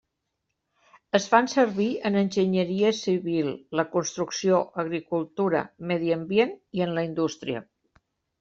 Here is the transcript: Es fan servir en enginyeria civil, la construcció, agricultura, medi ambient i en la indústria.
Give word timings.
Es 1.19 1.27
fan 1.33 1.49
servir 1.53 1.89
en 2.09 2.17
enginyeria 2.21 2.91
civil, 3.01 3.51
la 3.81 3.87
construcció, 3.93 4.63
agricultura, 4.85 5.63
medi 5.93 6.11
ambient 6.19 6.57
i 6.81 6.87
en 6.89 6.99
la 7.01 7.09
indústria. 7.11 7.63